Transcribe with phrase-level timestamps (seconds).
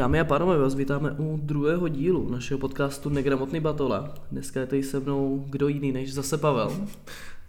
[0.00, 4.10] Dámy a pánové, vás vítáme u druhého dílu našeho podcastu Negramotný batole.
[4.30, 6.72] Dneska je tady se mnou kdo jiný než zase Pavel.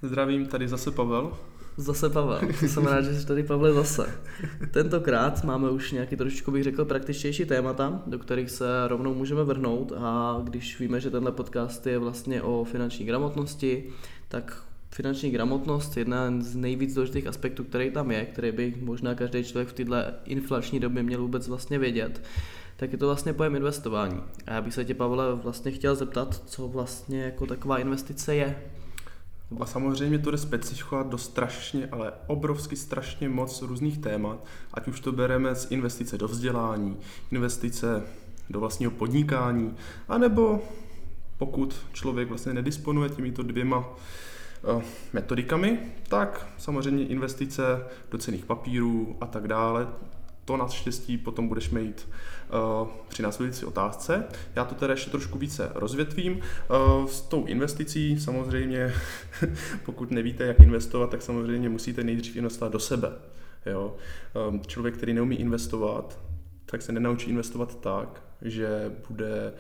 [0.02, 1.34] Zdravím, tady zase Pavel.
[1.78, 4.20] Zase Pavel, jsem rád, že jsi tady Pavle zase.
[4.72, 9.92] Tentokrát máme už nějaký trošičku bych řekl praktičtější témata, do kterých se rovnou můžeme vrhnout
[9.98, 13.90] a když víme, že tenhle podcast je vlastně o finanční gramotnosti,
[14.28, 19.16] tak finanční gramotnost je jedna z nejvíc důležitých aspektů, který tam je, který by možná
[19.16, 22.22] každý člověk v této inflační době měl vůbec vlastně vědět
[22.78, 24.22] tak je to vlastně pojem investování.
[24.48, 28.62] A já bych se tě, Pavle, vlastně chtěl zeptat, co vlastně jako taková investice je.
[29.60, 35.00] A samozřejmě to jde specifikovat do strašně, ale obrovsky strašně moc různých témat, ať už
[35.00, 36.98] to bereme z investice do vzdělání,
[37.32, 38.04] investice
[38.50, 39.76] do vlastního podnikání,
[40.08, 40.64] anebo
[41.38, 43.86] pokud člověk vlastně nedisponuje těmito dvěma
[45.14, 47.64] metodikami, tak samozřejmě investice
[48.12, 49.88] do cených papírů a tak dále.
[50.46, 52.08] To naštěstí potom budeš mít
[52.82, 54.26] uh, při následující otázce.
[54.56, 56.34] Já to teda ještě trošku více rozvětvím.
[56.34, 58.94] Uh, s tou investicí samozřejmě,
[59.86, 63.12] pokud nevíte, jak investovat, tak samozřejmě musíte nejdřív investovat do sebe.
[63.66, 63.96] Jo?
[64.68, 66.20] Člověk, který neumí investovat,
[66.66, 69.54] tak se nenaučí investovat tak, že bude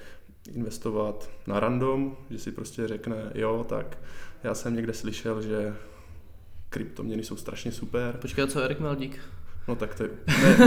[0.53, 3.97] investovat na random, že si prostě řekne, jo, tak
[4.47, 5.75] já jsem někde slyšel, že
[6.69, 8.17] kryptoměny jsou strašně super.
[8.21, 9.19] Počkej, co Erik Meldík?
[9.67, 10.09] No tak to je...
[10.27, 10.57] Ne,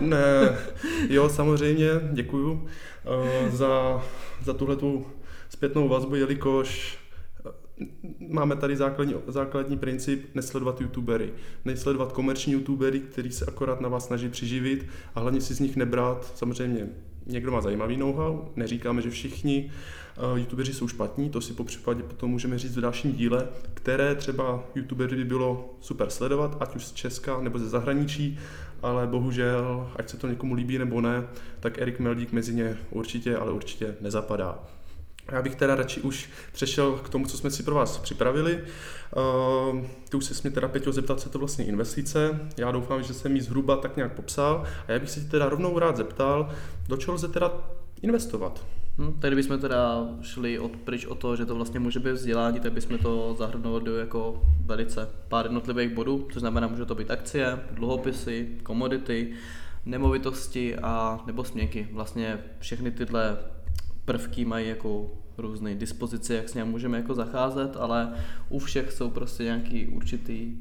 [0.00, 0.58] ne,
[1.08, 4.02] jo, samozřejmě, děkuju uh, za,
[4.42, 5.06] za tuhle tu
[5.48, 6.98] zpětnou vazbu, jelikož
[7.46, 7.86] eh,
[8.18, 11.32] máme tady základní, základní princip nesledovat youtubery.
[11.64, 15.76] Nesledovat komerční youtubery, který se akorát na vás snaží přiživit a hlavně si z nich
[15.76, 16.88] nebrat samozřejmě
[17.26, 19.70] někdo má zajímavý know-how, neříkáme, že všichni
[20.32, 24.14] uh, youtubeři jsou špatní, to si po případě potom můžeme říct v dalším díle, které
[24.14, 28.38] třeba youtubery by bylo super sledovat, ať už z Česka nebo ze zahraničí,
[28.82, 31.26] ale bohužel, ať se to někomu líbí nebo ne,
[31.60, 34.58] tak Erik Meldík mezi ně určitě, ale určitě nezapadá.
[35.32, 38.64] Já bych teda radši už přešel k tomu, co jsme si pro vás připravili.
[39.16, 42.40] Uh, ty už se mě teda, Peťo, zeptat, co to vlastně investice.
[42.56, 44.64] Já doufám, že jsem ji zhruba tak nějak popsal.
[44.88, 46.50] A já bych se teda rovnou rád zeptal,
[46.88, 47.52] do čeho lze teda
[48.02, 48.66] investovat?
[48.98, 52.60] Hmm, tady bychom teda šli od, pryč o to, že to vlastně může být vzdělání,
[52.60, 57.10] tak bychom to zahrnuli do jako velice pár jednotlivých bodů, což znamená, může to být
[57.10, 59.32] akcie, dluhopisy, komodity,
[59.86, 61.88] nemovitosti a nebo směky.
[61.92, 63.38] Vlastně všechny tyhle
[64.04, 68.12] prvky mají jako různé dispozice, jak s ním můžeme jako zacházet, ale
[68.48, 70.56] u všech jsou prostě nějaký určitý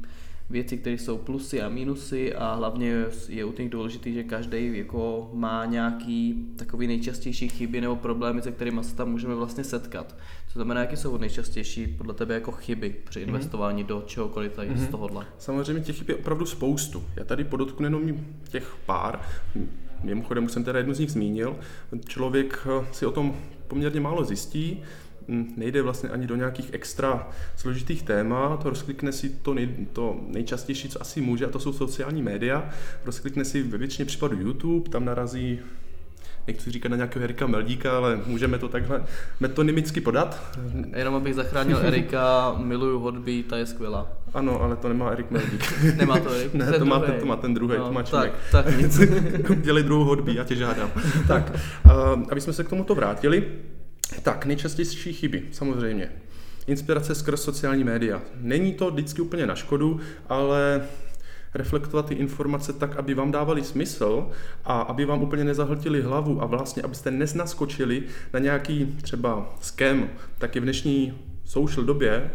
[0.50, 5.32] věci, které jsou plusy a minusy a hlavně je u těch důležité, že každý jako
[5.34, 10.16] má nějaký takový nejčastější chyby nebo problémy, se kterými se tam můžeme vlastně setkat.
[10.48, 13.30] Co znamená, jaké jsou nejčastější podle tebe jako chyby při mhm.
[13.30, 13.88] investování mm-hmm.
[13.88, 14.78] do čehokoliv tady mm-hmm.
[14.78, 14.92] z mhm.
[14.92, 15.26] tohohle?
[15.38, 17.04] Samozřejmě těch chyb je opravdu spoustu.
[17.16, 18.02] Já tady podotknu jenom
[18.50, 19.22] těch pár.
[20.04, 21.56] Mimochodem, už jsem teda jednu z nich zmínil.
[22.08, 23.36] Člověk eh, si o tom
[23.68, 24.84] poměrně málo zjistí,
[25.28, 30.90] hm, nejde vlastně ani do nějakých extra složitých témat, rozklikne si to, nej, to nejčastější,
[30.90, 32.70] co asi může, a to jsou sociální média,
[33.06, 35.60] rozklikne si ve většině případů YouTube, tam narazí
[36.48, 39.04] nechci říkat na nějakého Erika Meldíka, ale můžeme to takhle
[39.40, 40.58] metonymicky podat.
[40.96, 44.12] Jenom abych zachránil Erika, miluju hudby, ta je skvělá.
[44.34, 45.74] Ano, ale to nemá Erik Meldík.
[45.98, 46.54] nemá to Erik?
[46.54, 48.34] ne, to má, ten, to má ten druhý, no, to má člověk.
[48.52, 49.00] Tak, tak nic.
[49.62, 50.92] Dělej druhou hudby, já tě žádám.
[51.28, 51.52] tak,
[51.86, 51.92] uh,
[52.32, 53.48] aby jsme se k tomuto vrátili,
[54.22, 56.12] tak nejčastější chyby, samozřejmě.
[56.68, 58.22] Inspirace skrz sociální média.
[58.40, 60.00] Není to vždycky úplně na škodu,
[60.30, 60.82] ale
[61.54, 64.30] reflektovat ty informace tak, aby vám dávali smysl
[64.66, 68.04] a aby vám úplně nezahltili hlavu a vlastně, abyste neznaskočili
[68.34, 71.14] na nějaký třeba scam, tak je v dnešní
[71.46, 72.32] social době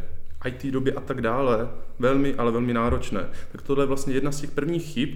[0.46, 1.68] IT době a tak dále
[1.98, 3.28] velmi, ale velmi náročné.
[3.52, 5.08] Tak tohle je vlastně jedna z těch prvních chyb,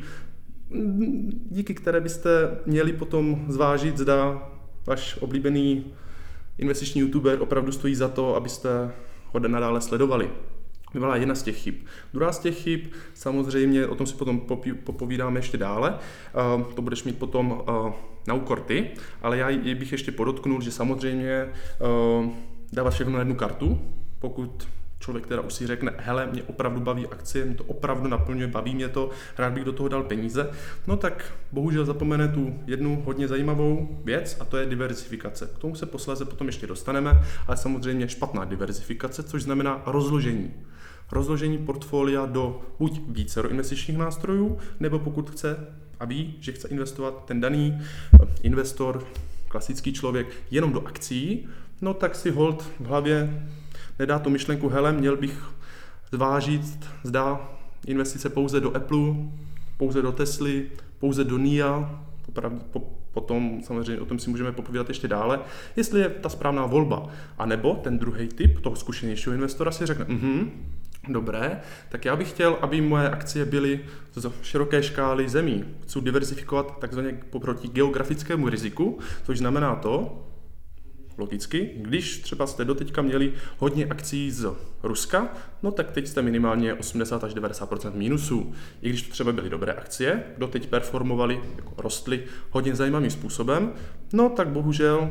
[1.51, 4.49] díky které byste měli potom zvážit, zda
[4.87, 5.85] váš oblíbený
[6.59, 8.91] investiční youtuber opravdu stojí za to, abyste
[9.33, 10.31] ho nadále sledovali
[11.01, 11.75] byla jedna z těch chyb.
[12.13, 12.81] Druhá z těch chyb,
[13.15, 14.41] samozřejmě, o tom si potom
[14.85, 15.99] popovídáme ještě dále,
[16.57, 17.93] uh, to budeš mít potom uh,
[18.27, 18.91] na úkor ty,
[19.23, 21.49] ale já bych ještě podotknul, že samozřejmě
[21.81, 22.31] uh,
[22.73, 23.79] dávat všechno na jednu kartu,
[24.19, 24.69] pokud
[25.03, 28.75] člověk teda už si řekne, hele, mě opravdu baví akcie, mě to opravdu naplňuje, baví
[28.75, 30.51] mě to, rád bych do toho dal peníze,
[30.87, 35.51] no tak bohužel zapomene tu jednu hodně zajímavou věc a to je diversifikace.
[35.55, 40.55] K tomu se posléze potom ještě dostaneme, ale samozřejmě špatná diversifikace, což znamená rozložení
[41.13, 45.67] rozložení portfolia do buď více investičních nástrojů, nebo pokud chce
[46.01, 49.05] a ví, že chce investovat ten daný eh, investor,
[49.49, 51.49] klasický člověk, jenom do akcí,
[51.81, 53.47] no tak si hold v hlavě
[53.99, 55.45] nedá tu myšlenku, hele, měl bych
[56.13, 56.63] zvážit,
[57.05, 57.51] zda
[57.87, 59.15] investice pouze do Apple,
[59.77, 60.67] pouze do Tesly,
[60.99, 62.03] pouze do NIA,
[63.13, 65.41] potom samozřejmě o tom si můžeme popovídat ještě dále,
[65.77, 67.09] jestli je ta správná volba.
[67.39, 70.51] A nebo ten druhý typ toho zkušenějšího investora si řekne, mhm,
[71.09, 73.81] Dobré, tak já bych chtěl, aby moje akcie byly
[74.15, 75.65] z široké škály zemí.
[75.83, 80.25] Chci diversifikovat takzvaně proti geografickému riziku, což znamená to,
[81.19, 84.47] logicky, když třeba jste doteďka měli hodně akcí z
[84.83, 85.29] Ruska,
[85.63, 88.55] no tak teď jste minimálně 80 až 90% mínusů.
[88.83, 93.73] I když to třeba byly dobré akcie, doteď performovali, jako rostly hodně zajímavým způsobem,
[94.13, 95.11] no tak bohužel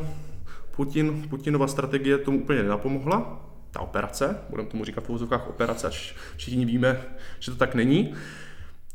[0.75, 6.15] Putin, Putinova strategie tomu úplně nenapomohla, ta operace, budeme tomu říkat v úzovkách operace, až
[6.37, 7.01] všichni víme,
[7.39, 8.13] že to tak není.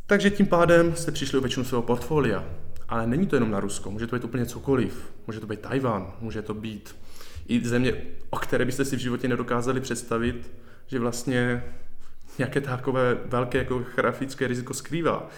[0.07, 2.45] Takže tím pádem jste přišli o většinu svého portfolia.
[2.89, 5.13] Ale není to jenom na Rusko, může to být úplně cokoliv.
[5.27, 6.97] Může to být Tajván, může to být
[7.49, 7.93] i země,
[8.31, 10.51] o které byste si v životě nedokázali představit,
[10.87, 11.65] že vlastně
[12.39, 15.29] nějaké takové velké jako grafické riziko skrývá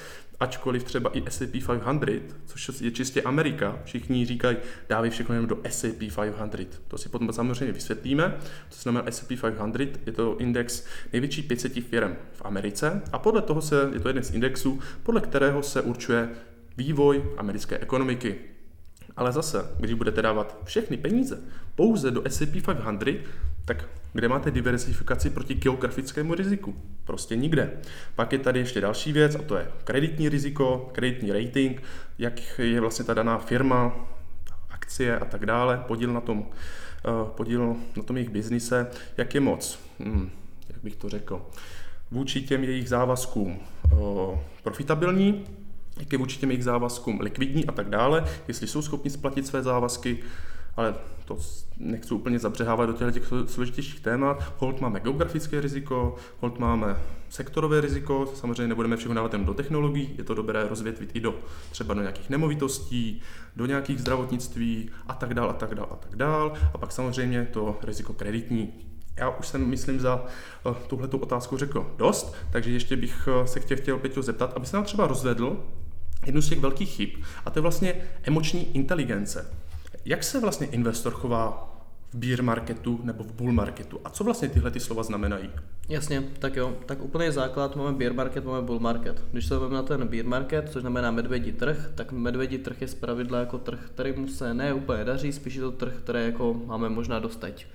[0.40, 4.56] ačkoliv třeba i SAP 500, což je čistě Amerika, všichni říkají,
[4.88, 6.81] dávej všechno jenom do SAP 500.
[6.88, 8.38] To si potom samozřejmě vysvětlíme.
[8.69, 13.62] To znamená SAP 500, je to index největší 500 firm v Americe a podle toho
[13.62, 16.29] se, je to jeden z indexů, podle kterého se určuje
[16.76, 18.35] vývoj americké ekonomiky.
[19.17, 21.40] Ale zase, když budete dávat všechny peníze
[21.75, 23.25] pouze do S&P 500,
[23.69, 26.75] tak kde máte diversifikaci proti geografickému riziku?
[27.05, 27.70] Prostě nikde.
[28.15, 31.82] Pak je tady ještě další věc a to je kreditní riziko, kreditní rating,
[32.19, 34.09] jak je vlastně ta daná firma,
[34.70, 36.47] akcie a tak dále, podíl na tom,
[37.05, 38.87] eh, podíl na tom jejich biznise,
[39.17, 40.31] jak je moc, hmm,
[40.69, 41.47] jak bych to řekl,
[42.11, 45.44] vůči těm jejich závazkům eh, profitabilní,
[45.99, 49.62] jak je vůči těm jejich závazkům likvidní a tak dále, jestli jsou schopni splatit své
[49.62, 50.19] závazky,
[50.78, 50.94] ale
[51.25, 51.38] to
[51.78, 54.52] nechci úplně zabřehávat do těch složitějších témat.
[54.58, 56.96] Hold máme geografické riziko, hold máme
[57.28, 61.34] sektorové riziko, samozřejmě nebudeme všechno dávat jen do technologií, je to dobré rozvětvit i do
[61.70, 63.20] třeba do nějakých nemovitostí,
[63.56, 66.52] do nějakých zdravotnictví a tak dál a tak dál a tak dál.
[66.75, 68.72] A pak samozřejmě to riziko kreditní.
[69.16, 70.25] Já už jsem, myslím, za
[70.66, 74.66] uh, tuhletu otázku řekl dost, takže ještě bych uh, se chtěl, chtěl Peťo zeptat, aby
[74.66, 75.64] se nám třeba rozvedl
[76.26, 77.08] jednu z těch velkých chyb,
[77.44, 79.57] a to je vlastně emoční inteligence.
[80.08, 81.75] Jak se vlastně investor chová
[82.10, 84.00] v beer marketu nebo v bull marketu?
[84.05, 85.50] A co vlastně tyhle ty slova znamenají?
[85.88, 86.76] Jasně, tak jo.
[86.87, 89.25] Tak úplný základ máme beer market, máme bull market.
[89.32, 92.88] Když se vezmeme na ten beer market, což znamená medvědí trh, tak medvědí trh je
[92.88, 96.54] zpravidla jako trh, který mu se ne úplně daří, spíš je to trh, který jako
[96.66, 97.66] máme možná dostať.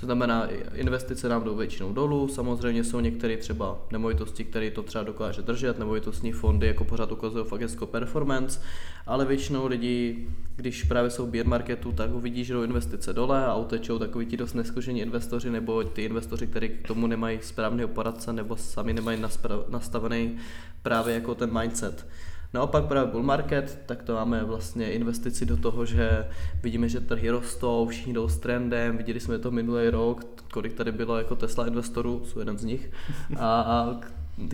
[0.00, 5.04] To znamená, investice nám jdou většinou dolů, samozřejmě jsou některé třeba nemovitosti, které to třeba
[5.04, 8.60] dokáže držet, nemovitostní fondy jako pořád ukazují fakt hezkou performance,
[9.06, 13.56] ale většinou lidi, když právě jsou beer marketu, tak uvidí, že jdou investice dole a
[13.56, 18.32] utečou takový ti dost neskušení investoři nebo ty investoři, kteří k tomu nemají správný poradce
[18.32, 19.22] nebo sami nemají
[19.68, 20.36] nastavený
[20.82, 22.06] právě jako ten mindset.
[22.56, 26.28] Naopak právě bull market, tak to máme vlastně investici do toho, že
[26.62, 30.92] vidíme, že trhy rostou, všichni jdou s trendem, viděli jsme to minulý rok, kolik tady
[30.92, 32.90] bylo jako Tesla investorů, jsou jeden z nich,
[33.38, 34.00] a, a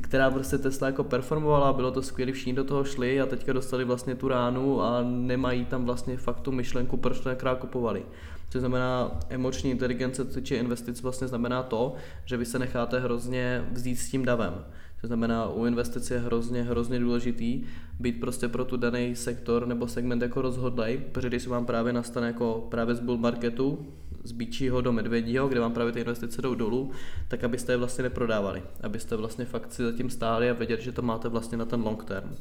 [0.01, 3.85] která prostě Tesla jako performovala, bylo to skvělé, všichni do toho šli a teďka dostali
[3.85, 8.03] vlastně tu ránu a nemají tam vlastně fakt tu myšlenku, proč to jakrát kupovali.
[8.51, 11.95] Což znamená, emoční inteligence, či investic vlastně znamená to,
[12.25, 14.65] že vy se necháte hrozně vzít s tím davem.
[15.03, 17.65] To znamená, u investic je hrozně, hrozně důležitý
[18.01, 21.93] být prostě pro tu daný sektor nebo segment jako rozhodlej, protože když se vám právě
[21.93, 23.87] nastane jako právě z bull marketu,
[24.25, 26.91] z bíčího do medvědího, kde vám právě ty investice jdou dolů,
[27.29, 31.03] tak abyste je vlastně neprodávali, abyste vlastně fakt si zatím stáli a věděli, že to
[31.03, 32.37] máte vlastně na ten long term.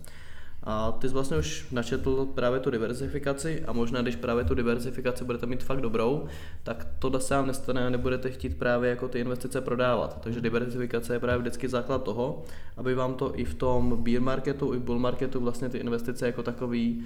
[0.64, 5.24] A ty jsi vlastně už načetl právě tu diversifikaci a možná, když právě tu diversifikaci
[5.24, 6.28] budete mít fakt dobrou,
[6.64, 10.22] tak to se vám nestane a nebudete chtít právě jako ty investice prodávat.
[10.22, 12.44] Takže diversifikace je právě vždycky základ toho,
[12.78, 16.26] aby vám to i v tom beer marketu, i v bull marketu vlastně ty investice
[16.26, 17.04] jako takový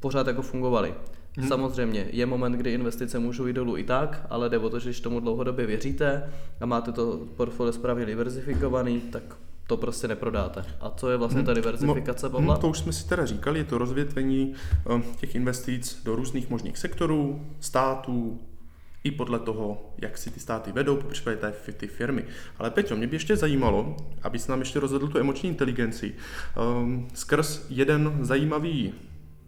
[0.00, 0.94] pořád jako fungovaly.
[1.36, 1.48] Hmm.
[1.48, 4.88] Samozřejmě je moment, kdy investice můžou jít dolů i tak, ale jde o to, že
[4.88, 6.30] když tomu dlouhodobě věříte
[6.60, 10.64] a máte to portfolio správně diversifikovaný, tak to prostě neprodáte.
[10.80, 11.62] A co je vlastně ta hmm.
[11.62, 12.54] diversifikace, Pavla?
[12.54, 14.54] Hmm, to už jsme si teda říkali, je to rozvětvení
[14.96, 18.40] eh, těch investic do různých možných sektorů, států,
[19.06, 22.24] i podle toho, jak si ty státy vedou, po případě ty firmy.
[22.58, 26.14] Ale Peťo, mě by ještě zajímalo, abys nám ještě rozvedl tu emoční inteligenci,
[26.80, 28.92] um, skrz jeden zajímavý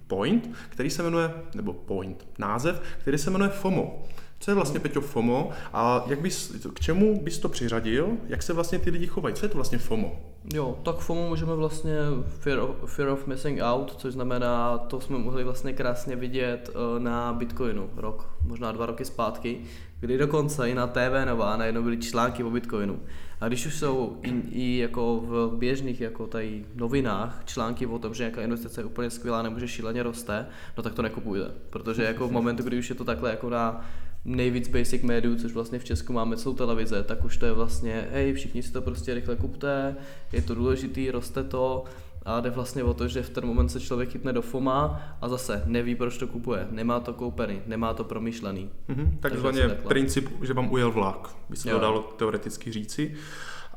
[0.07, 4.05] point, který se jmenuje, nebo point, název, který se jmenuje FOMO.
[4.41, 8.17] Co je vlastně, Peťo, FOMO a jak bys, k čemu bys to přiřadil?
[8.27, 9.35] Jak se vlastně ty lidi chovají?
[9.35, 10.21] Co je to vlastně FOMO?
[10.55, 11.95] Jo, tak FOMO můžeme vlastně
[12.27, 17.01] fear of, fear of missing out, což znamená, to jsme mohli vlastně krásně vidět eh,
[17.01, 19.61] na Bitcoinu rok, možná dva roky zpátky,
[20.01, 23.01] kdy dokonce i na TV Nová najednou byly články o Bitcoinu.
[23.41, 28.15] A když už jsou i, i jako v běžných jako tady novinách články o tom,
[28.15, 31.51] že nějaká investice je úplně skvělá nebo že šíleně roste, no tak to nekupujte.
[31.71, 33.85] Protože jako v momentu, kdy už je to takhle jako na
[34.25, 38.09] nejvíc basic médiů, což vlastně v Česku máme celou televize, tak už to je vlastně,
[38.13, 39.97] hej, všichni si to prostě rychle kupte,
[40.33, 41.85] je to důležitý, roste to,
[42.25, 45.29] a jde vlastně o to, že v ten moment se člověk chytne do FOMA a
[45.29, 46.67] zase neví, proč to kupuje.
[46.71, 48.71] Nemá to koupený, nemá to promyšlený.
[48.89, 53.15] Mm-hmm, takzvaně princip, že vám ujel vlak, by se to dalo teoreticky říci.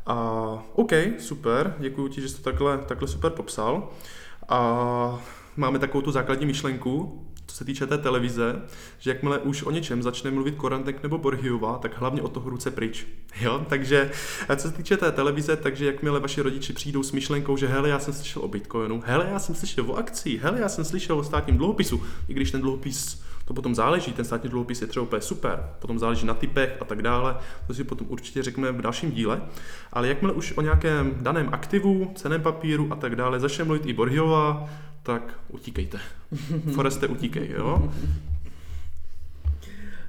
[0.06, 0.16] A
[0.74, 3.90] OK, super, děkuji ti, že jsi to takhle, takhle super popsal.
[4.50, 5.22] A
[5.56, 8.62] máme takovou tu základní myšlenku, co se týče té televize,
[9.00, 12.72] že jakmile už o něčem začne mluvit Korantek nebo Borhiova, tak hlavně o toho ruce
[12.72, 13.08] pryč.
[13.42, 13.66] Jo?
[13.70, 14.12] Takže
[14.56, 18.00] co se týče té televize, takže jakmile vaši rodiči přijdou s myšlenkou, že hele, já
[18.00, 21.24] jsem slyšel o Bitcoinu, hele, já jsem slyšel o akcii, hele, já jsem slyšel o
[21.24, 25.22] státním dluhopisu, i když ten dluhopis to potom záleží, ten státní dluhopis je třeba úplně
[25.22, 29.12] super, potom záleží na typech a tak dále, to si potom určitě řekneme v dalším
[29.12, 29.42] díle,
[29.94, 33.94] ale jakmile už o nějakém daném aktivu, ceném papíru a tak dále začne mluvit i
[33.94, 34.70] Borhiova,
[35.04, 36.00] tak utíkejte.
[36.74, 37.92] Foreste, utíkej, jo?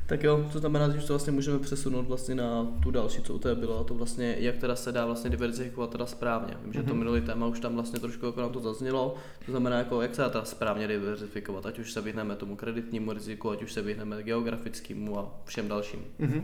[0.07, 3.39] Tak jo, to znamená, že to vlastně můžeme přesunout vlastně na tu další, co u
[3.39, 6.57] té bylo, a to vlastně, jak teda se dá vlastně diverzifikovat teda správně.
[6.65, 6.99] Vím, že to mhm.
[6.99, 9.15] minulý téma už tam vlastně trošku jako nám to zaznělo,
[9.47, 13.13] to znamená, jako, jak se dá teda správně diverzifikovat, ať už se vyhneme tomu kreditnímu
[13.13, 16.01] riziku, ať už se vyhneme geografickému a všem dalším.
[16.21, 16.43] Mm-hmm.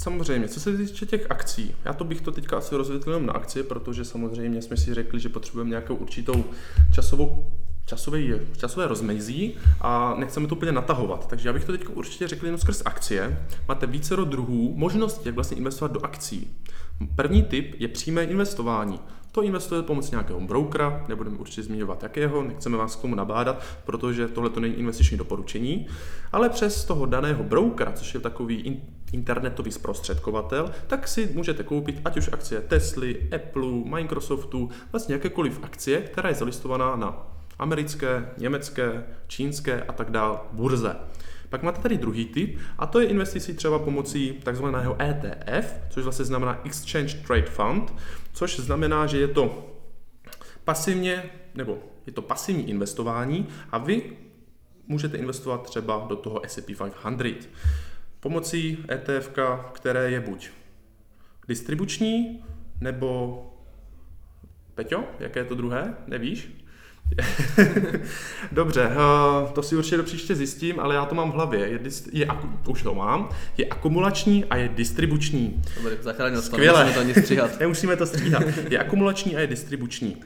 [0.00, 3.62] Samozřejmě, co se týče těch akcí, já to bych to teďka asi rozvětlil na akcie,
[3.62, 6.44] protože samozřejmě jsme si řekli, že potřebujeme nějakou určitou
[6.94, 7.46] časovou
[7.86, 11.26] časový, časové rozmezí a nechceme to úplně natahovat.
[11.26, 13.46] Takže já bych to teď určitě řekl jenom skrz akcie.
[13.68, 16.56] Máte více druhů možností, jak vlastně investovat do akcí.
[17.16, 19.00] První typ je přímé investování.
[19.32, 24.28] To investujete pomocí nějakého brokera, nebudeme určitě zmiňovat jakého, nechceme vás k tomu nabádat, protože
[24.28, 25.86] tohle to není investiční doporučení,
[26.32, 32.16] ale přes toho daného brokera, což je takový internetový zprostředkovatel, tak si můžete koupit ať
[32.16, 39.82] už akcie Tesly, Apple, Microsoftu, vlastně jakékoliv akcie, která je zalistovaná na americké, německé, čínské
[39.82, 40.96] a tak dále burze.
[41.48, 46.24] Pak máte tady druhý typ a to je investicí třeba pomocí takzvaného ETF, což vlastně
[46.24, 47.94] znamená Exchange Trade Fund,
[48.32, 49.70] což znamená, že je to
[50.64, 51.22] pasivně,
[51.54, 54.02] nebo je to pasivní investování a vy
[54.86, 57.50] můžete investovat třeba do toho S&P 500
[58.20, 59.30] pomocí ETF,
[59.72, 60.50] které je buď
[61.48, 62.44] distribuční,
[62.80, 63.40] nebo
[64.74, 65.94] Peťo, jaké je to druhé?
[66.06, 66.63] Nevíš?
[68.52, 71.60] Dobře, uh, to si určitě do příště zjistím, ale já to mám v hlavě.
[71.60, 71.80] Je,
[72.12, 72.28] je,
[72.68, 73.28] už to mám.
[73.56, 75.62] Je akumulační a je distribuční.
[75.74, 76.92] Dobře, zachránil Skvěle.
[76.94, 77.50] to ani stříhat.
[77.60, 78.42] Nemusíme to stříhat.
[78.70, 80.16] Je akumulační a je distribuční.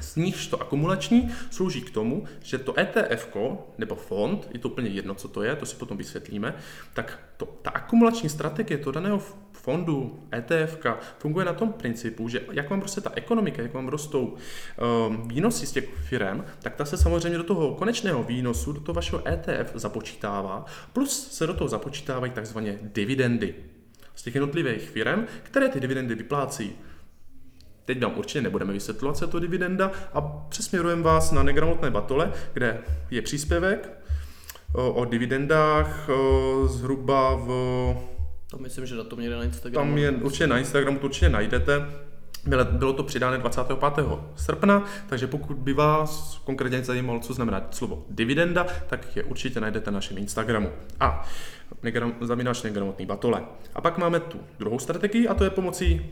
[0.00, 3.28] Z nichž to akumulační slouží k tomu, že to ETF
[3.78, 6.54] nebo fond, je to úplně jedno, co to je, to si potom vysvětlíme,
[6.94, 9.22] tak to, ta akumulační strategie to daného
[9.60, 10.78] fondu, ETF
[11.18, 14.24] funguje na tom principu, že jak vám prostě ta ekonomika, jak vám rostou
[15.06, 18.94] um, výnosy z těch firm, tak ta se samozřejmě do toho konečného výnosu, do toho
[18.94, 23.54] vašeho ETF započítává, plus se do toho započítávají takzvané dividendy
[24.14, 26.72] z těch jednotlivých firm, které ty dividendy vyplácí.
[27.84, 32.32] Teď vám určitě nebudeme vysvětlovat, co je to dividenda a přesměrujeme vás na negramotné batole,
[32.52, 34.00] kde je příspěvek
[34.72, 36.08] o dividendách
[36.66, 37.50] zhruba v...
[38.50, 39.90] To myslím, že to někde na Instagramu.
[39.90, 41.86] Tam je určitě na Instagramu, to určitě najdete.
[42.70, 43.78] Bylo to přidáno 25.
[44.36, 49.90] srpna, takže pokud by vás konkrétně zajímalo, co znamená slovo dividenda, tak je určitě najdete
[49.90, 50.72] na našem Instagramu.
[51.00, 51.28] A
[52.20, 53.44] zaměnáč negramotný batole.
[53.74, 56.06] A pak máme tu druhou strategii a to je pomocí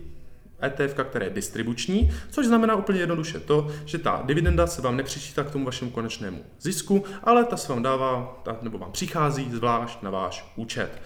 [0.62, 5.44] ETF, které je distribuční, což znamená úplně jednoduše to, že ta dividenda se vám nepřičítá
[5.44, 10.02] k tomu vašemu konečnému zisku, ale ta se vám dává, ta, nebo vám přichází zvlášť
[10.02, 11.02] na váš účet.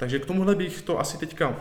[0.00, 1.56] Takže k tomuhle bych to asi teďka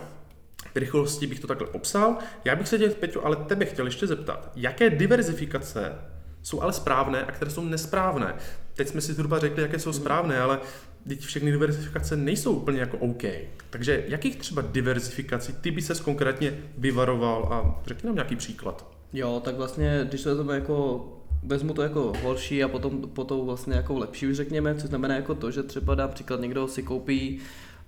[0.73, 2.17] v rychlosti bych to takhle popsal.
[2.45, 5.95] Já bych se tě, Peťo, ale tebe chtěl ještě zeptat, jaké diverzifikace
[6.43, 8.35] jsou ale správné a které jsou nesprávné.
[8.73, 10.59] Teď jsme si zhruba řekli, jaké jsou správné, ale
[11.07, 13.23] teď všechny diversifikace nejsou úplně jako OK.
[13.69, 18.87] Takže jakých třeba diversifikací ty by ses konkrétně vyvaroval a řekni nám nějaký příklad.
[19.13, 21.07] Jo, tak vlastně, když to jako
[21.43, 25.51] vezmu to jako horší a potom, potom vlastně jako lepší, řekněme, což znamená jako to,
[25.51, 27.39] že třeba například někdo si koupí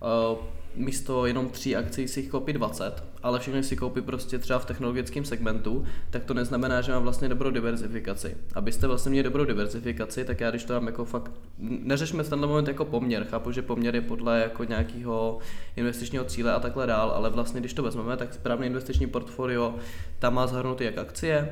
[0.02, 0.38] uh,
[0.76, 4.66] místo jenom tří akcí si jich koupí 20, ale všechny si koupí prostě třeba v
[4.66, 8.38] technologickém segmentu, tak to neznamená, že mám vlastně dobrou diverzifikaci.
[8.56, 12.68] Abyste vlastně měli dobrou diverzifikaci, tak já když to mám jako fakt, neřešme tenhle moment
[12.68, 15.40] jako poměr, chápu, že poměr je podle jako nějakého
[15.76, 19.76] investičního cíle a takhle dál, ale vlastně když to vezmeme, tak správný investiční portfolio
[20.20, 21.50] tam má zahrnuty jak akcie,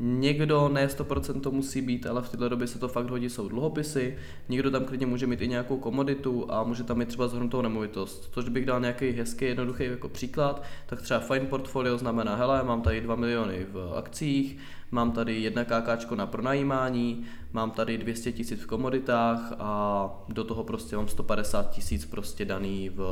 [0.00, 3.48] Někdo ne 100% to musí být, ale v této době se to fakt hodí, jsou
[3.48, 4.18] dluhopisy.
[4.48, 8.28] Někdo tam klidně může mít i nějakou komoditu a může tam mít třeba zhrnutou nemovitost.
[8.32, 12.82] Což bych dal nějaký hezký, jednoduchý jako příklad, tak třeba fine portfolio znamená, hele, mám
[12.82, 14.58] tady 2 miliony v akcích,
[14.90, 20.64] mám tady 1 KK na pronajímání, mám tady 200 tisíc v komoditách a do toho
[20.64, 23.02] prostě mám 150 tisíc prostě daný v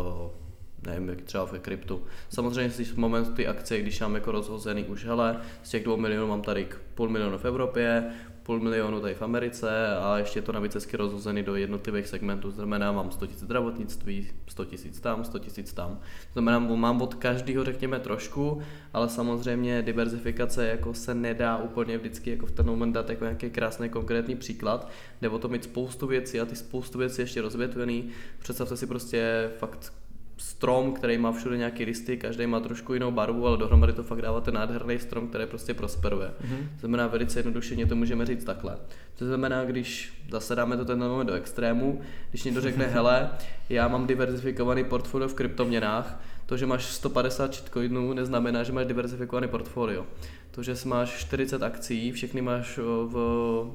[0.87, 2.05] nevím, jak třeba ve kryptu.
[2.29, 5.97] Samozřejmě si v moment ty akcie, když mám jako rozhozený už, hele, z těch dvou
[5.97, 8.13] milionů mám tady půl milionu v Evropě,
[8.47, 12.51] půl milionu tady v Americe a ještě je to navíc hezky rozhozený do jednotlivých segmentů.
[12.51, 16.01] Znamená, mám 100 000 zdravotnictví, 100 000 tam, 100 000 tam.
[16.33, 22.47] Znamená, mám od každého řekněme trošku, ale samozřejmě diverzifikace jako se nedá úplně vždycky jako
[22.47, 24.91] v ten moment dát jako nějaký krásný konkrétní příklad.
[25.23, 28.09] Jde o to mít spoustu věcí a ty spoustu věcí ještě rozvětvený.
[28.39, 29.93] Představte si prostě fakt
[30.37, 34.23] strom, který má všude nějaký listy, každý má trošku jinou barvu, ale dohromady to fakt
[34.23, 36.29] dává ten nádherný strom, který prostě prosperuje.
[36.29, 36.69] Mm-hmm.
[36.75, 38.77] To znamená, velice jednoduše to můžeme říct takhle.
[39.19, 42.01] To znamená, když zase dáme to ten moment do extrému,
[42.31, 43.31] když někdo řekne, hele,
[43.69, 49.49] já mám diverzifikovaný portfolio v kryptoměnách, to, že máš 150 shitcoinů, neznamená, že máš diverzifikovaný
[49.49, 50.07] portfolio.
[50.51, 53.17] To, že máš 40 akcí, všechny máš v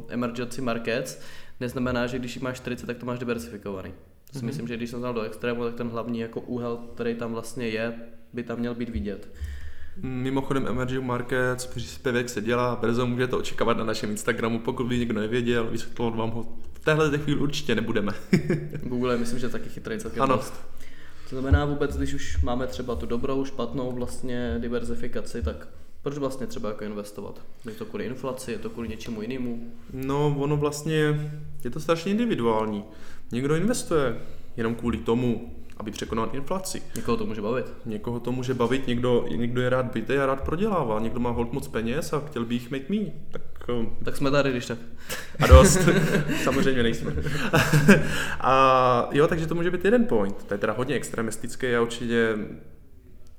[0.08, 1.22] emergency markets,
[1.60, 3.94] neznamená, že když máš 40, tak to máš diversifikovaný.
[4.32, 4.48] To si mm-hmm.
[4.48, 7.68] myslím, že když jsem dal do extrému, tak ten hlavní jako úhel, který tam vlastně
[7.68, 7.94] je,
[8.34, 9.30] by tam měl být vidět.
[9.98, 15.22] Mimochodem Emerging Markets, příspěvek se dělá, brzo můžete očekávat na našem Instagramu, pokud by někdo
[15.22, 18.14] nevěděl, vysvětlovat vám ho v téhle chvíli určitě nebudeme.
[18.84, 20.36] Google myslím, že taky chytrý celkem ano.
[20.36, 20.54] dost.
[21.30, 25.68] To znamená vůbec, když už máme třeba tu dobrou, špatnou vlastně diverzifikaci, tak
[26.02, 27.42] proč vlastně třeba jako investovat?
[27.66, 29.74] Je to kvůli inflaci, je to kvůli něčemu jinému?
[29.94, 31.32] No, ono vlastně
[31.64, 32.84] je to strašně individuální.
[33.32, 34.16] Někdo investuje
[34.58, 36.82] jenom kvůli tomu, aby překonal inflaci.
[36.96, 37.66] Někoho to může bavit.
[37.86, 41.54] Někoho to může bavit, někdo, někdo je rád bytý a rád prodělává, někdo má hold
[41.54, 43.14] moc peněz a chtěl by jich mít mý.
[43.32, 44.78] Tak, um, tak jsme tady, když tak.
[45.40, 45.80] A dost.
[46.44, 47.14] Samozřejmě nejsme.
[48.40, 50.44] a jo, takže to může být jeden point.
[50.44, 52.38] To je teda hodně extremistické a určitě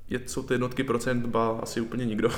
[0.09, 2.29] je, jsou ty jednotky procent, ba asi úplně nikdo.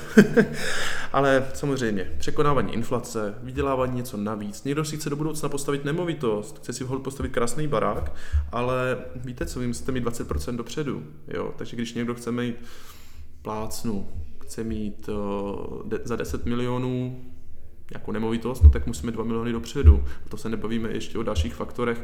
[1.14, 4.64] Ale samozřejmě, překonávání inflace, vydělávání něco navíc.
[4.64, 8.14] Někdo si chce do budoucna postavit nemovitost, chce si vhod postavit krásný barák,
[8.52, 11.04] ale víte co, vy musíte mít 20% dopředu.
[11.28, 11.54] Jo?
[11.58, 12.56] Takže když někdo chce mít
[13.42, 14.08] plácnu,
[14.44, 17.22] chce mít uh, de- za 10 milionů
[17.94, 20.04] jako nemovitost, no tak musíme 2 miliony dopředu.
[20.26, 22.04] A to se nebavíme ještě o dalších faktorech,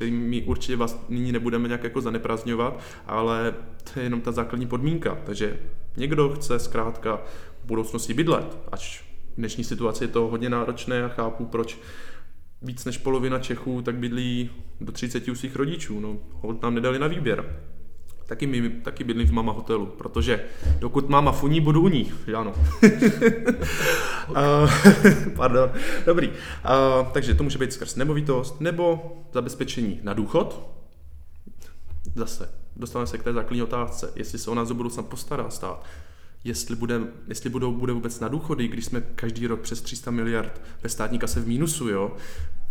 [0.00, 3.54] my určitě vás nyní nebudeme nějak jako zaneprazňovat, ale
[3.92, 5.18] to je jenom ta základní podmínka.
[5.24, 5.58] Takže
[5.96, 7.20] někdo chce zkrátka
[7.62, 11.78] v budoucnosti bydlet, až v dnešní situaci je to hodně náročné a chápu, proč
[12.62, 16.00] víc než polovina Čechů tak bydlí do 30 u svých rodičů.
[16.00, 17.60] No, hold nám nedali na výběr.
[18.26, 20.44] Taky, my, taky bydlím v mama hotelu, protože
[20.78, 22.54] dokud máma funí, budu u ní, že ano.
[24.28, 24.70] uh,
[25.36, 25.70] pardon,
[26.06, 26.28] dobrý.
[26.28, 26.34] Uh,
[27.12, 30.70] takže to může být skrz nemovitost nebo zabezpečení na důchod.
[32.14, 35.84] Zase, dostaneme se k té základní otázce, jestli se o nás do budoucna postará stát,
[36.46, 40.62] jestli, bude, jestli budou, bude vůbec na důchody, když jsme každý rok přes 300 miliard
[40.82, 42.16] ve státní kase v mínusu, jo,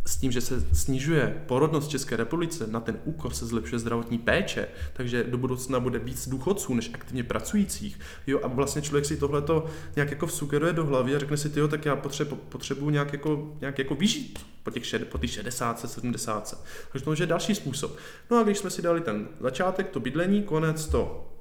[0.07, 4.67] s tím, že se snižuje porodnost České republice, na ten úkor se zlepšuje zdravotní péče,
[4.93, 7.99] takže do budoucna bude víc důchodců než aktivně pracujících.
[8.27, 11.67] Jo, a vlastně člověk si tohleto nějak jako vsugeruje do hlavy a řekne si, jo,
[11.67, 15.89] tak já potřebuji, potřebuji nějak, jako, nějak jako vyžít po těch, šed, po těch 60,
[15.89, 16.65] 70.
[16.91, 17.97] Takže to je další způsob.
[18.31, 21.31] No a když jsme si dali ten začátek, to bydlení, konec, to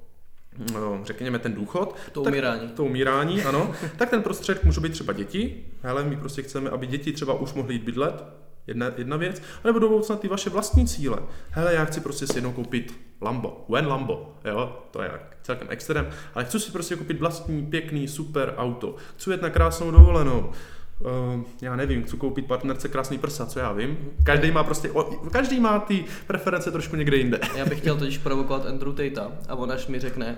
[1.03, 1.95] řekněme ten důchod.
[2.11, 2.69] To tak, umírání.
[2.69, 3.71] To umírání, ano.
[3.97, 5.65] tak ten prostředek může být třeba děti.
[5.81, 8.23] Hele, my prostě chceme, aby děti třeba už mohly jít bydlet,
[8.67, 11.17] Jedna, jedna věc, nebo do budoucna ty vaše vlastní cíle.
[11.49, 15.11] Hele, já chci prostě si jednou koupit Lambo, when Lambo, jo, to je
[15.43, 18.95] celkem extrém, ale chci si prostě koupit vlastní, pěkný, super auto.
[19.17, 20.51] Chci jet na krásnou dovolenou,
[20.99, 23.97] Uh, já nevím, chci koupit partnerce krásný prsa, co já vím.
[24.23, 27.39] Každý má prostě, o, každý má ty preference trošku někde jinde.
[27.55, 30.37] Já bych chtěl totiž provokovat Andrew Tate a on až mi řekne,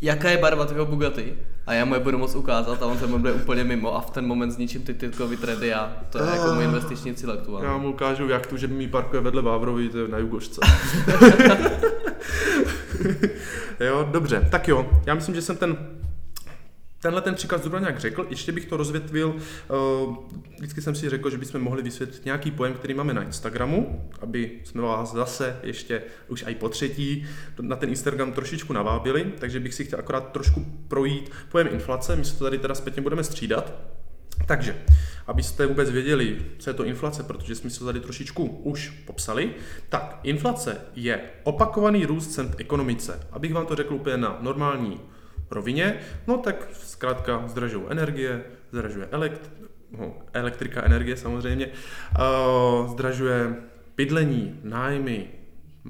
[0.00, 1.34] jaká je barva tvého Bugatti
[1.66, 4.00] a já mu je budu moc ukázat a on se mu bude úplně mimo a
[4.00, 7.66] v ten moment zničím ty titulkový trendy a to je jako můj investiční cíl aktuálně.
[7.66, 10.60] Já mu ukážu, jak tu, že mi parkuje vedle Vávrovi, to je na Jugošce.
[13.80, 15.76] jo, dobře, tak jo, já myslím, že jsem ten
[17.02, 19.36] tenhle ten příklad zhruba nějak řekl, ještě bych to rozvětvil,
[20.06, 20.16] uh,
[20.56, 24.50] vždycky jsem si řekl, že bychom mohli vysvětlit nějaký pojem, který máme na Instagramu, aby
[24.64, 27.26] jsme vás zase ještě už i po třetí
[27.60, 32.24] na ten Instagram trošičku navábili, takže bych si chtěl akorát trošku projít pojem inflace, my
[32.24, 33.74] se to tady teda zpětně budeme střídat.
[34.46, 34.82] Takže,
[35.26, 39.50] abyste vůbec věděli, co je to inflace, protože jsme si to tady trošičku už popsali,
[39.88, 43.26] tak inflace je opakovaný růst cen v ekonomice.
[43.32, 45.00] Abych vám to řekl úplně na normální
[45.52, 49.50] rovině, no tak zkrátka zdražují energie, zdražuje elekt,
[49.98, 51.68] no, elektrika, energie samozřejmě,
[52.86, 53.56] zdražuje
[53.96, 55.28] bydlení, nájmy,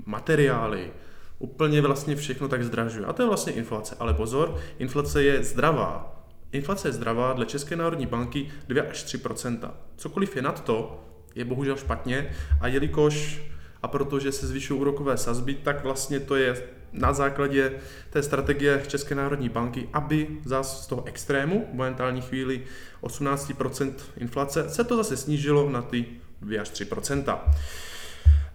[0.06, 0.92] materiály,
[1.38, 3.06] úplně vlastně všechno tak zdražuje.
[3.06, 3.96] A to je vlastně inflace.
[3.98, 6.22] Ale pozor, inflace je zdravá.
[6.52, 11.44] Inflace je zdravá dle České národní banky 2 až 3% Cokoliv je nad to, je
[11.44, 13.42] bohužel špatně a jelikož
[13.82, 17.72] a protože se zvyšují úrokové sazby, tak vlastně to je na základě
[18.10, 22.62] té strategie České národní banky, aby zase z toho extrému, momentální chvíli
[23.02, 26.04] 18% inflace, se to zase snížilo na ty
[26.40, 27.38] 2 až 3%.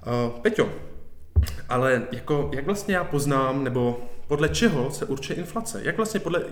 [0.08, 0.70] Uh, Peťo,
[1.70, 5.82] ale jako, jak vlastně já poznám, nebo podle čeho se určuje inflace?
[5.84, 6.44] Jak vlastně podle,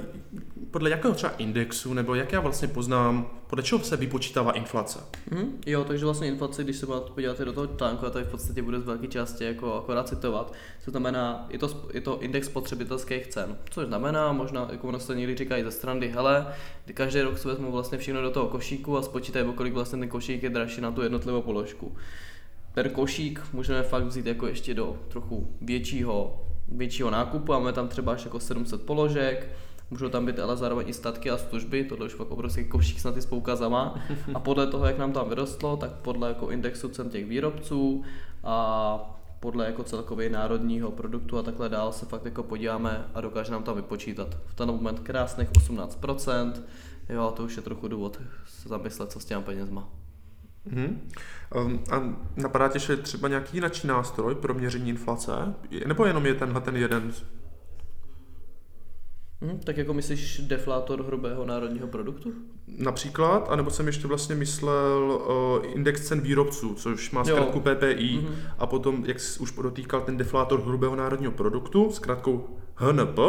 [0.71, 4.99] podle jakého třeba indexu, nebo jak já vlastně poznám, podle čeho se vypočítává inflace?
[5.31, 8.61] Mm, jo, takže vlastně inflace, když se podíváte do toho článku, a to v podstatě
[8.61, 10.53] bude z velké části jako akorát citovat,
[10.85, 15.15] to znamená, je to, je to index spotřebitelských cen, což znamená, možná, jako ono se
[15.15, 16.47] někdy říkají ze strany, hele,
[16.93, 20.43] každý rok si vezmu vlastně všechno do toho košíku a spočítají, kolik vlastně ten košík
[20.43, 21.95] je dražší na tu jednotlivou položku
[22.75, 28.13] ten košík můžeme fakt vzít jako ještě do trochu většího, většího nákupu, máme tam třeba
[28.13, 29.49] až jako 700 položek,
[29.91, 33.17] můžou tam být ale zároveň i statky a služby, tohle už fakt obrovský košík snad
[33.17, 33.95] i s poukazama
[34.33, 38.03] a podle toho, jak nám tam vyrostlo, tak podle jako indexu cen těch výrobců
[38.43, 43.51] a podle jako celkově národního produktu a takhle dál se fakt jako podíváme a dokáže
[43.51, 44.37] nám tam vypočítat.
[44.45, 46.53] V ten moment krásných 18%,
[47.09, 49.89] jo, to už je trochu důvod se zamyslet, co s těmi penězma.
[50.73, 51.79] Mm-hmm.
[51.91, 55.31] A napadá tě, že je třeba nějaký jiný nástroj pro měření inflace?
[55.85, 57.13] Nebo jenom je tenhle ten jeden?
[59.41, 62.33] Hmm, tak jako myslíš deflátor hrubého národního produktu?
[62.77, 68.35] Například, anebo jsem ještě vlastně myslel uh, index cen výrobců, což má zkrátku PPI mm-hmm.
[68.59, 73.19] a potom, jak jsi už podotýkal, ten deflátor hrubého národního produktu, zkrátkou HNP.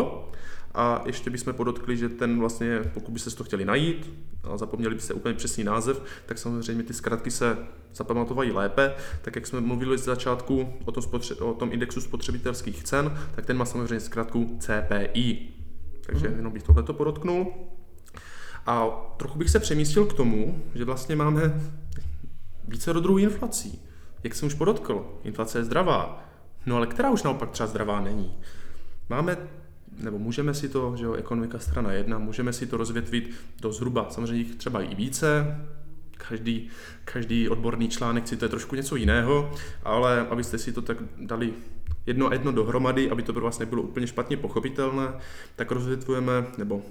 [0.77, 4.13] A ještě bychom podotkli, že ten vlastně, pokud byste to chtěli najít,
[4.45, 7.59] a zapomněli byste úplně přesný název, tak samozřejmě ty zkratky se
[7.95, 8.95] zapamatovají lépe.
[9.23, 13.47] Tak jak jsme mluvili z začátku o tom, spotře- o tom indexu spotřebitelských cen, tak
[13.47, 15.49] ten má samozřejmě zkratku CPI.
[16.07, 16.37] Takže mm.
[16.37, 17.55] jenom bych tohleto podotknul.
[18.67, 18.87] A
[19.17, 21.61] trochu bych se přemístil k tomu, že vlastně máme
[22.69, 23.83] více do druhů inflací.
[24.25, 26.25] Jak jsem už podotkl, inflace je zdravá,
[26.67, 28.37] no ale která už naopak třeba zdravá není.
[29.11, 29.37] Máme
[29.99, 33.31] nebo můžeme si to, že jo, ekonomika strana jedna, můžeme si to rozvětvit
[33.61, 35.61] do zhruba, samozřejmě jich třeba i více,
[36.29, 36.69] každý,
[37.05, 39.53] každý odborný článek si to je trošku něco jiného,
[39.85, 41.53] ale abyste si to tak dali
[42.07, 45.09] jedno jedno dohromady, aby to pro vás nebylo úplně špatně pochopitelné,
[45.57, 46.83] tak rozvětvujeme, nebo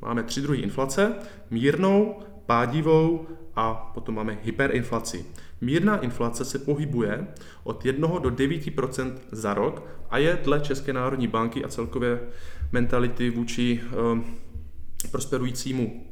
[0.00, 1.14] máme tři druhy inflace,
[1.50, 5.24] mírnou, pádivou a potom máme hyperinflaci.
[5.60, 7.26] Mírná inflace se pohybuje
[7.64, 12.20] od 1 do 9% za rok a je dle České národní banky a celkově
[12.72, 13.80] mentality vůči
[14.12, 14.24] um,
[15.10, 16.06] prosperujícímu,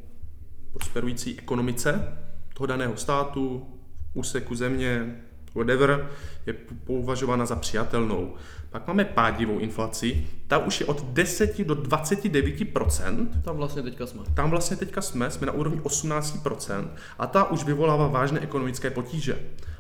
[0.73, 2.19] prosperující ekonomice
[2.55, 3.67] toho daného státu,
[4.15, 5.23] úseku země,
[5.57, 6.09] whatever,
[6.47, 6.53] je
[6.85, 8.35] považována za přijatelnou.
[8.71, 14.23] Pak máme pádivou inflaci, ta už je od 10 do 29% Tam vlastně teďka jsme.
[14.35, 16.89] Tam vlastně teďka jsme, jsme na úrovni 18%
[17.19, 19.39] a ta už vyvolává vážné ekonomické potíže.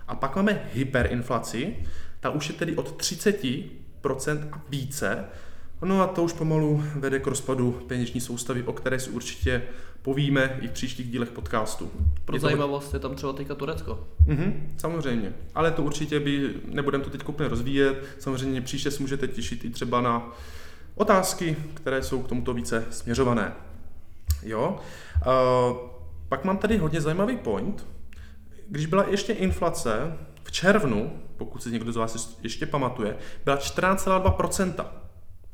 [0.09, 1.77] A pak máme hyperinflaci,
[2.21, 5.25] ta už je tedy od 30% a více,
[5.83, 9.63] No a to už pomalu vede k rozpadu peněžní soustavy, o které si určitě
[10.03, 11.91] povíme i v příštích dílech podcastu.
[12.25, 14.09] Pro je zajímavost je tam třeba teďka Turecko.
[14.27, 19.29] Mhm, samozřejmě, ale to určitě by, nebudeme to teď úplně rozvíjet, samozřejmě příště si můžete
[19.29, 20.33] těšit i třeba na
[20.95, 23.53] otázky, které jsou k tomuto více směřované.
[24.43, 24.79] Jo.
[25.27, 25.77] Uh,
[26.29, 27.87] pak mám tady hodně zajímavý point.
[28.69, 34.85] Když byla ještě inflace v červnu, pokud si někdo z vás ještě pamatuje, byla 14,2%.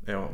[0.06, 0.30] Jo.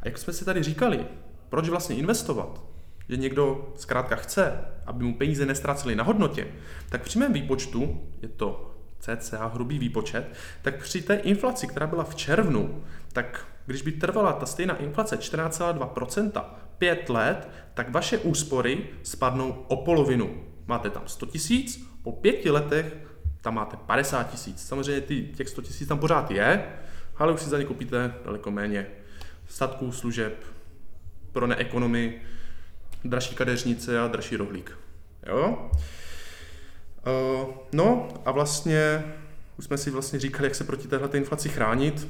[0.00, 1.06] A jak jsme si tady říkali,
[1.48, 2.62] proč vlastně investovat?
[3.08, 6.46] Že někdo zkrátka chce, aby mu peníze nestrácely na hodnotě,
[6.88, 12.04] tak při mém výpočtu, je to cca hrubý výpočet, tak při té inflaci, která byla
[12.04, 16.44] v červnu, tak když by trvala ta stejná inflace 14,2%,
[16.78, 20.44] 5 let, tak vaše úspory spadnou o polovinu.
[20.66, 22.96] Máte tam 100 tisíc, po pěti letech
[23.40, 24.66] tam máte 50 tisíc.
[24.66, 26.64] Samozřejmě ty, těch 100 tisíc tam pořád je,
[27.16, 28.86] ale už si za ně koupíte daleko méně
[29.48, 30.44] statků, služeb,
[31.32, 32.20] pro neekonomy
[33.04, 34.78] dražší kadeřnice a dražší rohlík.
[35.26, 35.70] Jo?
[37.06, 39.04] Uh, no a vlastně
[39.58, 42.08] už jsme si vlastně říkali, jak se proti téhle inflaci chránit.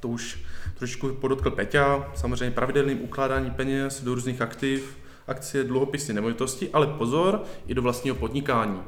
[0.00, 0.38] To už
[0.74, 7.42] trošičku podotkl Peťa, samozřejmě pravidelným ukládání peněz do různých aktiv, akcie, dluhopisy, nemovitosti, ale pozor
[7.66, 8.82] i do vlastního podnikání.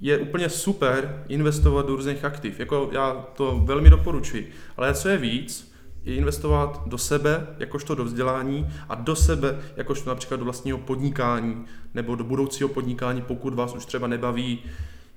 [0.00, 5.18] Je úplně super investovat do různých aktiv, jako já to velmi doporučuji, ale co je
[5.18, 5.71] víc,
[6.04, 12.14] investovat do sebe, jakožto do vzdělání a do sebe, jakožto například do vlastního podnikání nebo
[12.14, 14.58] do budoucího podnikání, pokud vás už třeba nebaví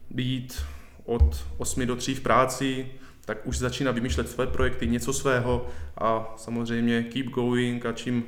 [0.10, 0.62] být
[1.06, 2.88] od 8 do 3 v práci,
[3.26, 5.68] tak už začíná vymýšlet své projekty, něco svého
[5.98, 8.24] a samozřejmě keep going a čím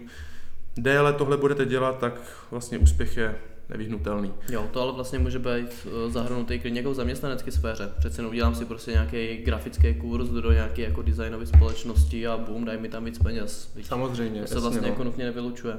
[0.77, 3.35] déle tohle budete dělat, tak vlastně úspěch je
[3.69, 4.33] nevyhnutelný.
[4.49, 7.91] Jo, to ale vlastně může být eh, zahrnutý klidně jako v zaměstnanecké sféře.
[7.99, 12.65] Přece jenom udělám si prostě nějaký grafický kurz do nějaké jako designové společnosti a boom,
[12.65, 13.73] daj mi tam víc peněz.
[13.81, 14.41] Samozřejmě.
[14.41, 14.87] To se vlastně no.
[14.87, 15.77] jako nutně nevylučuje.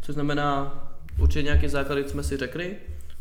[0.00, 0.82] Což znamená,
[1.18, 2.76] určitě nějaký základy jsme si řekli,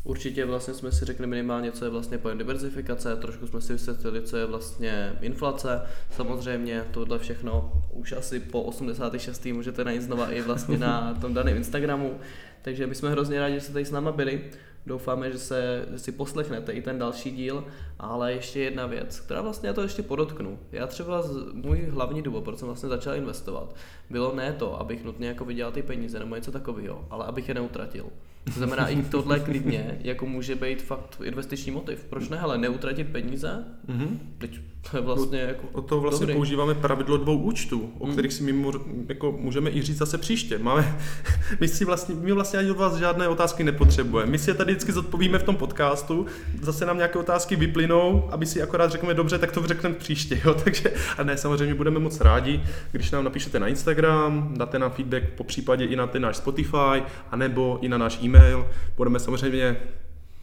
[0.06, 4.22] Určitě vlastně jsme si řekli minimálně, co je vlastně pojem diversifikace, trošku jsme si vysvětlili,
[4.22, 5.82] co je vlastně inflace.
[6.12, 9.46] Samozřejmě tohle všechno už asi po 86.
[9.46, 12.20] můžete najít znova i vlastně na tom daném Instagramu.
[12.62, 14.41] Takže my jsme hrozně rádi, že jste tady s náma byli.
[14.86, 17.65] Doufáme, že, se, že si poslechnete i ten další díl,
[18.00, 20.60] ale ještě jedna věc, která vlastně já to ještě podotknu.
[20.72, 23.76] Já třeba z, můj hlavní důvod, proč jsem vlastně začal investovat,
[24.10, 27.54] bylo ne to, abych nutně jako vydělal ty peníze nebo něco takového, ale abych je
[27.54, 28.06] neutratil.
[28.45, 32.05] To znamená, i tohle klidně jako může být fakt investiční motiv.
[32.10, 33.65] Proč ne, ale neutratit peníze?
[33.88, 34.17] Mm-hmm.
[34.38, 34.60] Teď
[34.91, 36.36] to je vlastně jako O to vlastně dobrý.
[36.36, 38.12] používáme pravidlo dvou účtů, o mm.
[38.12, 38.71] kterých si my
[39.10, 40.58] jako můžeme i říct zase příště.
[40.58, 41.00] Máme,
[41.60, 44.32] my, si vlastně, my vlastně ani od vás žádné otázky nepotřebujeme.
[44.32, 46.26] My si je tady vždycky zodpovíme v tom podcastu,
[46.62, 50.41] zase nám nějaké otázky vyplynou, aby si akorát řekneme dobře, tak to řekneme příště.
[50.45, 50.54] Jo?
[50.63, 55.24] Takže, a ne, samozřejmě budeme moc rádi, když nám napíšete na Instagram, dáte nám feedback
[55.38, 58.67] po případě i na ten náš Spotify, anebo i na náš e-mail.
[58.98, 59.78] Budeme samozřejmě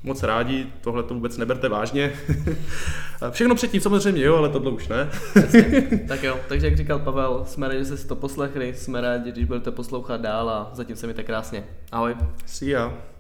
[0.02, 2.12] moc rádi, tohle to vůbec neberte vážně.
[3.30, 5.08] Všechno předtím samozřejmě jo, ale tohle už ne.
[6.08, 9.32] tak jo, takže jak říkal Pavel, jsme rádi, že jste si to poslechli, jsme rádi,
[9.32, 11.64] když budete poslouchat dál a zatím se mi tak krásně.
[11.92, 12.16] Ahoj.
[12.46, 13.11] See ya.